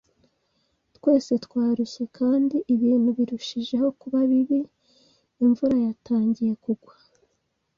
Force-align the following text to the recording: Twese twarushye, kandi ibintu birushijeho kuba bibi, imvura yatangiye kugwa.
Twese 0.95 1.31
twarushye, 1.45 2.03
kandi 2.17 2.57
ibintu 2.73 3.09
birushijeho 3.17 3.87
kuba 4.01 4.19
bibi, 4.31 4.59
imvura 5.43 5.75
yatangiye 5.85 6.53
kugwa. 6.63 6.93